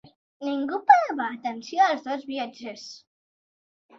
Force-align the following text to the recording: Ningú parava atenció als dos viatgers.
Ningú 0.45 0.77
parava 0.87 1.27
atenció 1.33 1.83
als 1.87 2.01
dos 2.07 2.25
viatgers. 2.31 2.87